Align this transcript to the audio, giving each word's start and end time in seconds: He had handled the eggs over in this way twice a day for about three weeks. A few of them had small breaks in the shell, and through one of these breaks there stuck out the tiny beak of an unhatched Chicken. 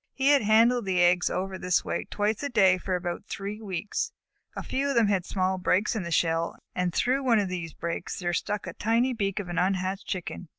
He 0.15 0.29
had 0.29 0.41
handled 0.41 0.85
the 0.85 0.99
eggs 0.99 1.29
over 1.29 1.53
in 1.53 1.61
this 1.61 1.85
way 1.85 2.05
twice 2.09 2.41
a 2.41 2.49
day 2.49 2.79
for 2.79 2.95
about 2.95 3.25
three 3.27 3.61
weeks. 3.61 4.11
A 4.55 4.63
few 4.63 4.89
of 4.89 4.95
them 4.95 5.09
had 5.09 5.27
small 5.27 5.59
breaks 5.59 5.95
in 5.95 6.01
the 6.01 6.09
shell, 6.09 6.57
and 6.73 6.91
through 6.91 7.23
one 7.23 7.37
of 7.37 7.49
these 7.49 7.73
breaks 7.75 8.17
there 8.17 8.33
stuck 8.33 8.67
out 8.67 8.79
the 8.79 8.83
tiny 8.83 9.13
beak 9.13 9.37
of 9.37 9.47
an 9.47 9.59
unhatched 9.59 10.07
Chicken. 10.07 10.49